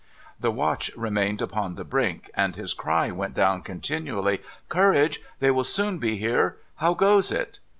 [0.39, 4.41] The watch remained upon the brink, and his cry went down continually:'
[4.77, 5.21] Courage!
[5.39, 6.57] They will soon be here.
[6.77, 7.59] How goes it